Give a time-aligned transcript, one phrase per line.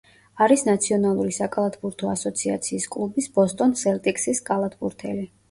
[0.43, 5.31] არის ნაციონალური საკალათბურთო ასოციაციის კლუბის ბოსტონ სელტიკსის კალათბურთელი.